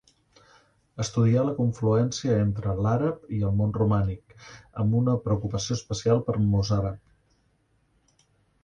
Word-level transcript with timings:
Estudià 1.03 1.43
la 1.49 1.53
confluència 1.59 2.37
entre 2.45 2.73
l'àrab 2.85 3.29
i 3.41 3.43
el 3.51 3.61
món 3.61 3.77
romànic, 3.77 4.35
amb 4.85 4.99
una 5.03 5.17
preocupació 5.29 5.79
especial 5.83 6.27
pel 6.31 6.43
mossàrab. 6.57 8.27